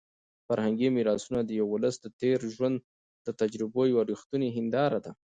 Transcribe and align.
فرهنګي 0.47 0.89
میراثونه 0.95 1.39
د 1.43 1.49
یو 1.59 1.67
ولس 1.73 1.95
د 2.01 2.05
تېر 2.21 2.39
ژوند 2.55 2.75
او 3.25 3.31
تجربو 3.41 3.81
یوه 3.91 4.03
رښتونې 4.11 4.49
هنداره 4.57 4.99
ده. 5.05 5.11